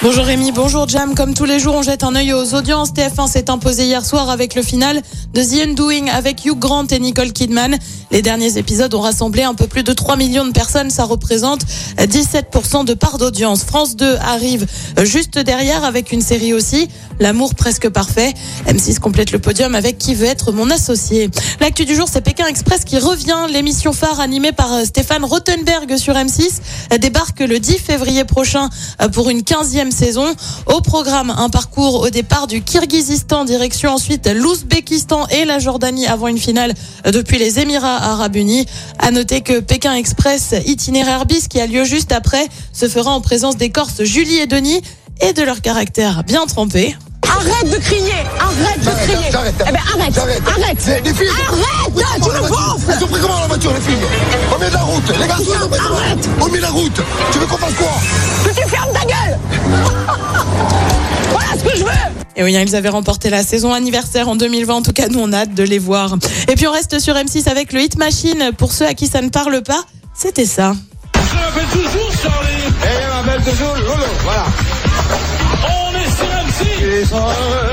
[0.00, 1.16] Bonjour Rémi, bonjour Jam.
[1.16, 2.92] Comme tous les jours, on jette un œil aux audiences.
[2.92, 5.02] TF1 s'est imposé hier soir avec le final
[5.34, 7.76] de The Undoing avec Hugh Grant et Nicole Kidman.
[8.12, 10.90] Les derniers épisodes ont rassemblé un peu plus de 3 millions de personnes.
[10.90, 11.62] Ça représente
[11.98, 13.64] 17% de part d'audience.
[13.64, 14.66] France 2 arrive
[15.02, 16.88] juste derrière avec une série aussi,
[17.20, 18.32] L'amour presque parfait.
[18.66, 21.30] M6 complète le podium avec Qui veut être mon associé.
[21.60, 23.46] L'actu du jour, c'est Pékin Express qui revient.
[23.50, 28.68] L'émission phare animée par Stéphane Rothenberg sur M6 débarque le 10 février prochain
[29.12, 30.26] pour une 15e saison.
[30.66, 36.28] Au programme, un parcours au départ du Kirghizistan, direction ensuite l'Ouzbékistan et la Jordanie avant
[36.28, 36.74] une finale
[37.04, 38.66] depuis les Émirats Arabes Unis.
[38.98, 43.20] À noter que Pékin Express itinéraire bis qui a lieu juste après se fera en
[43.20, 44.82] présence des Corses Julie et Denis
[45.20, 46.96] et de leur caractère bien trempé.
[47.22, 49.54] Arrête de crier Arrête de crier J'arrête.
[49.60, 50.18] Eh ben arrête.
[50.18, 51.28] Arrête C'est des filles.
[51.28, 52.48] Arrête Tu voiture.
[52.48, 54.06] gonfles Elles ont pris comment la voiture, les filles
[54.54, 55.18] Au milieu de la route.
[55.20, 56.28] Les garçons, ils ont pris comment Arrête.
[56.40, 57.00] Au milieu de la route.
[57.32, 57.92] Tu veux qu'on fasse quoi?
[62.38, 64.72] Et oui, hein, ils avaient remporté la saison anniversaire en 2020.
[64.72, 66.16] En tout cas, nous, on a hâte de les voir.
[66.46, 68.52] Et puis, on reste sur M6 avec le Hit Machine.
[68.56, 69.82] Pour ceux à qui ça ne parle pas,
[70.14, 70.72] c'était ça.
[71.14, 72.48] Je m'appelle toujours Charlie.
[72.80, 74.04] Eh, elle m'appelle toujours Lolo.
[74.22, 74.46] Voilà.
[75.64, 77.67] On est sur M6 pour le machine.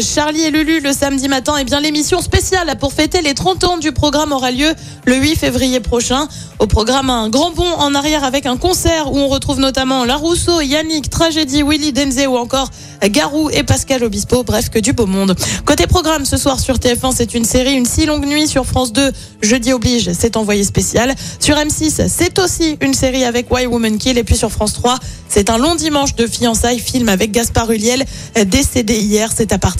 [0.00, 3.76] Charlie et Lulu le samedi matin, et bien l'émission spéciale pour fêter les 30 ans
[3.76, 4.72] du programme aura lieu
[5.04, 6.28] le 8 février prochain.
[6.60, 10.16] Au programme, un grand bond en arrière avec un concert où on retrouve notamment La
[10.16, 12.70] Rousseau, Yannick, Tragédie, Willy Denze ou encore
[13.02, 14.44] Garou et Pascal Obispo.
[14.44, 15.34] Bref, que du beau monde.
[15.64, 18.92] Côté programme, ce soir sur TF1, c'est une série, une si longue nuit sur France
[18.92, 19.10] 2.
[19.42, 21.14] Jeudi oblige, c'est envoyé spécial.
[21.40, 24.18] Sur M6, c'est aussi une série avec Why Woman Kill.
[24.18, 28.04] Et puis sur France 3, c'est un long dimanche de fiançailles, film avec Gaspard Huliel,
[28.46, 29.30] décédé hier.
[29.34, 29.79] C'est à partir